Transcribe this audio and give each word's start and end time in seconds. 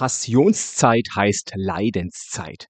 Passionszeit 0.00 1.08
heißt 1.14 1.52
Leidenszeit. 1.56 2.68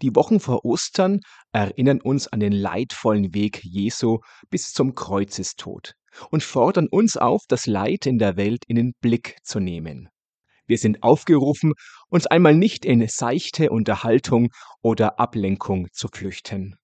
Die 0.00 0.16
Wochen 0.16 0.40
vor 0.40 0.64
Ostern 0.64 1.20
erinnern 1.52 2.00
uns 2.00 2.26
an 2.26 2.40
den 2.40 2.52
leidvollen 2.52 3.34
Weg 3.34 3.62
Jesu 3.62 4.20
bis 4.48 4.72
zum 4.72 4.94
Kreuzestod 4.94 5.92
und 6.30 6.42
fordern 6.42 6.88
uns 6.90 7.18
auf, 7.18 7.42
das 7.48 7.66
Leid 7.66 8.06
in 8.06 8.16
der 8.16 8.38
Welt 8.38 8.64
in 8.66 8.76
den 8.76 8.92
Blick 9.02 9.36
zu 9.42 9.60
nehmen. 9.60 10.08
Wir 10.66 10.78
sind 10.78 11.02
aufgerufen, 11.02 11.74
uns 12.08 12.26
einmal 12.26 12.54
nicht 12.54 12.86
in 12.86 13.06
seichte 13.06 13.68
Unterhaltung 13.68 14.48
oder 14.80 15.20
Ablenkung 15.20 15.88
zu 15.92 16.08
flüchten. 16.08 16.76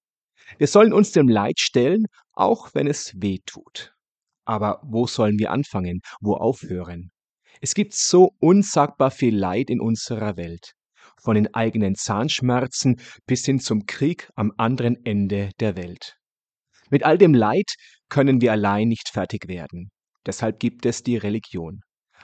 Wir 0.58 0.66
sollen 0.66 0.92
uns 0.92 1.12
dem 1.12 1.26
Leid 1.26 1.58
stellen, 1.58 2.04
auch 2.34 2.68
wenn 2.74 2.86
es 2.86 3.14
weh 3.16 3.38
tut. 3.46 3.94
Aber 4.44 4.78
wo 4.84 5.06
sollen 5.06 5.38
wir 5.38 5.52
anfangen, 5.52 6.00
wo 6.20 6.34
aufhören? 6.34 7.12
Es 7.61 7.75
gibt 7.75 7.95
so 7.95 8.32
unsagbar 8.38 9.11
viel 9.11 9.36
Leid 9.36 9.70
in 9.70 9.80
unserer 9.80 10.36
Welt, 10.36 10.73
von 11.23 11.37
den 11.37 11.55
eigenen 11.55 11.95
Zahnschmerzen 11.95 13.01
bis 13.27 13.45
hin 13.45 13.60
zum 13.60 13.87
Krieg 13.87 14.28
am 14.34 14.52
anderen 14.59 14.97
Ende 15.05 15.51
der 15.61 15.77
Welt. 15.77 16.16
Mit 16.91 17.05
all 17.05 17.19
dem 17.19 17.34
Leid 17.34 17.73
können 18.09 18.41
wir 18.41 18.52
allein 18.52 18.88
nicht 18.88 19.09
fertig 19.09 19.48
werden. 19.48 19.91
Deshalb 20.27 20.61
gibt 20.61 20.87
es 20.87 21.02
die 21.02 21.16
Religion. 21.16 21.80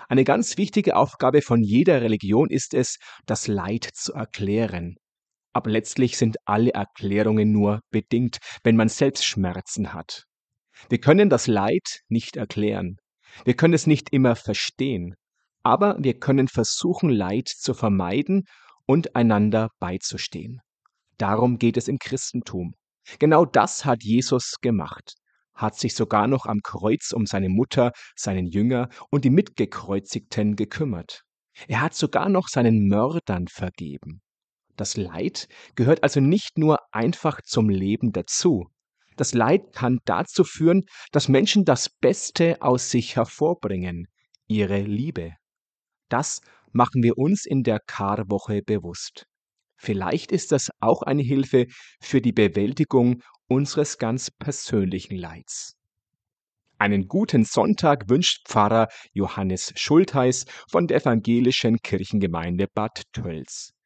Eine 0.08 0.24
ganz 0.24 0.58
wichtige 0.58 0.96
Aufgabe 0.96 1.42
von 1.42 1.62
jeder 1.62 2.02
Religion 2.02 2.50
ist 2.50 2.74
es, 2.74 2.98
das 3.26 3.46
Leid 3.48 3.88
zu 3.94 4.12
erklären. 4.12 4.96
Aber 5.54 5.70
letztlich 5.70 6.16
sind 6.16 6.36
alle 6.44 6.72
Erklärungen 6.72 7.52
nur 7.52 7.80
bedingt, 7.90 8.38
wenn 8.64 8.76
man 8.76 8.88
selbst 8.88 9.24
Schmerzen 9.24 9.92
hat. 9.92 10.24
Wir 10.88 10.98
können 10.98 11.28
das 11.28 11.46
Leid 11.46 12.00
nicht 12.08 12.36
erklären. 12.36 12.96
Wir 13.44 13.54
können 13.54 13.74
es 13.74 13.86
nicht 13.86 14.12
immer 14.12 14.34
verstehen 14.34 15.14
aber 15.62 15.96
wir 15.98 16.18
können 16.18 16.48
versuchen, 16.48 17.10
Leid 17.10 17.48
zu 17.48 17.74
vermeiden 17.74 18.44
und 18.86 19.14
einander 19.16 19.68
beizustehen. 19.78 20.60
Darum 21.18 21.58
geht 21.58 21.76
es 21.76 21.88
im 21.88 21.98
Christentum. 21.98 22.74
Genau 23.18 23.44
das 23.44 23.84
hat 23.84 24.02
Jesus 24.02 24.56
gemacht, 24.60 25.14
hat 25.54 25.76
sich 25.76 25.94
sogar 25.94 26.26
noch 26.26 26.46
am 26.46 26.60
Kreuz 26.62 27.12
um 27.12 27.26
seine 27.26 27.48
Mutter, 27.48 27.92
seinen 28.16 28.46
Jünger 28.46 28.88
und 29.10 29.24
die 29.24 29.30
Mitgekreuzigten 29.30 30.56
gekümmert. 30.56 31.22
Er 31.68 31.80
hat 31.80 31.94
sogar 31.94 32.28
noch 32.28 32.48
seinen 32.48 32.86
Mördern 32.88 33.46
vergeben. 33.48 34.20
Das 34.76 34.96
Leid 34.96 35.48
gehört 35.74 36.02
also 36.02 36.20
nicht 36.20 36.56
nur 36.56 36.78
einfach 36.92 37.40
zum 37.42 37.68
Leben 37.68 38.12
dazu. 38.12 38.68
Das 39.16 39.34
Leid 39.34 39.74
kann 39.74 39.98
dazu 40.06 40.44
führen, 40.44 40.84
dass 41.12 41.28
Menschen 41.28 41.64
das 41.64 41.90
Beste 41.90 42.62
aus 42.62 42.90
sich 42.90 43.16
hervorbringen, 43.16 44.08
ihre 44.46 44.80
Liebe. 44.80 45.34
Das 46.12 46.42
machen 46.72 47.02
wir 47.02 47.16
uns 47.16 47.46
in 47.46 47.62
der 47.62 47.80
Karwoche 47.80 48.60
bewusst. 48.60 49.24
Vielleicht 49.78 50.30
ist 50.30 50.52
das 50.52 50.68
auch 50.78 51.00
eine 51.00 51.22
Hilfe 51.22 51.64
für 52.02 52.20
die 52.20 52.32
Bewältigung 52.32 53.22
unseres 53.48 53.96
ganz 53.96 54.30
persönlichen 54.30 55.16
Leids. 55.16 55.74
Einen 56.76 57.08
guten 57.08 57.46
Sonntag 57.46 58.10
wünscht 58.10 58.46
Pfarrer 58.46 58.88
Johannes 59.14 59.72
Schultheiß 59.74 60.44
von 60.70 60.86
der 60.86 61.00
Evangelischen 61.00 61.78
Kirchengemeinde 61.78 62.66
Bad 62.74 63.04
Tölz. 63.12 63.72